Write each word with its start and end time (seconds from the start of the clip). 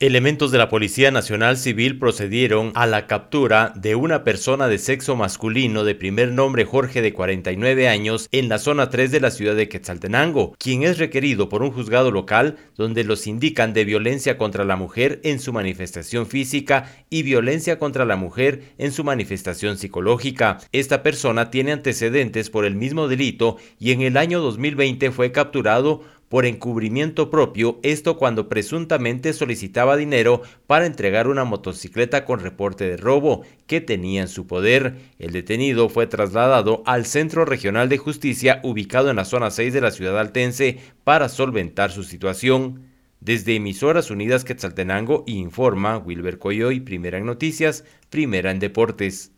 Elementos 0.00 0.52
de 0.52 0.58
la 0.58 0.68
Policía 0.68 1.10
Nacional 1.10 1.56
Civil 1.56 1.98
procedieron 1.98 2.70
a 2.76 2.86
la 2.86 3.08
captura 3.08 3.72
de 3.74 3.96
una 3.96 4.22
persona 4.22 4.68
de 4.68 4.78
sexo 4.78 5.16
masculino 5.16 5.82
de 5.82 5.96
primer 5.96 6.30
nombre 6.30 6.64
Jorge 6.64 7.02
de 7.02 7.12
49 7.12 7.88
años 7.88 8.28
en 8.30 8.48
la 8.48 8.58
zona 8.58 8.90
3 8.90 9.10
de 9.10 9.18
la 9.18 9.32
ciudad 9.32 9.56
de 9.56 9.68
Quetzaltenango, 9.68 10.54
quien 10.56 10.84
es 10.84 10.98
requerido 10.98 11.48
por 11.48 11.64
un 11.64 11.72
juzgado 11.72 12.12
local 12.12 12.58
donde 12.76 13.02
los 13.02 13.26
indican 13.26 13.72
de 13.72 13.84
violencia 13.84 14.38
contra 14.38 14.64
la 14.64 14.76
mujer 14.76 15.18
en 15.24 15.40
su 15.40 15.52
manifestación 15.52 16.28
física 16.28 16.94
y 17.10 17.24
violencia 17.24 17.80
contra 17.80 18.04
la 18.04 18.14
mujer 18.14 18.74
en 18.78 18.92
su 18.92 19.02
manifestación 19.02 19.78
psicológica. 19.78 20.58
Esta 20.70 21.02
persona 21.02 21.50
tiene 21.50 21.72
antecedentes 21.72 22.50
por 22.50 22.64
el 22.64 22.76
mismo 22.76 23.08
delito 23.08 23.56
y 23.80 23.90
en 23.90 24.02
el 24.02 24.16
año 24.16 24.40
2020 24.42 25.10
fue 25.10 25.32
capturado 25.32 26.04
por 26.28 26.46
encubrimiento 26.46 27.30
propio, 27.30 27.78
esto 27.82 28.16
cuando 28.18 28.48
presuntamente 28.48 29.32
solicitaba 29.32 29.96
dinero 29.96 30.42
para 30.66 30.86
entregar 30.86 31.28
una 31.28 31.44
motocicleta 31.44 32.24
con 32.24 32.40
reporte 32.40 32.88
de 32.88 32.96
robo 32.96 33.42
que 33.66 33.80
tenía 33.80 34.22
en 34.22 34.28
su 34.28 34.46
poder. 34.46 34.96
El 35.18 35.32
detenido 35.32 35.88
fue 35.88 36.06
trasladado 36.06 36.82
al 36.86 37.06
Centro 37.06 37.44
Regional 37.44 37.88
de 37.88 37.98
Justicia 37.98 38.60
ubicado 38.62 39.10
en 39.10 39.16
la 39.16 39.24
zona 39.24 39.50
6 39.50 39.72
de 39.72 39.80
la 39.80 39.90
ciudad 39.90 40.18
altense 40.18 40.78
para 41.04 41.28
solventar 41.28 41.90
su 41.90 42.04
situación. 42.04 42.82
Desde 43.20 43.56
Emisoras 43.56 44.10
Unidas 44.10 44.44
Quetzaltenango 44.44 45.24
informa 45.26 45.98
Wilber 45.98 46.38
Coyoy, 46.38 46.80
primera 46.80 47.18
en 47.18 47.26
noticias, 47.26 47.84
primera 48.10 48.50
en 48.50 48.60
deportes. 48.60 49.32